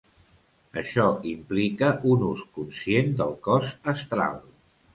Això 0.81 1.03
implica 1.31 1.91
un 2.13 2.25
ús 2.31 2.43
conscient 2.57 3.15
del 3.23 3.39
cos 3.49 3.73
astral. 3.97 4.45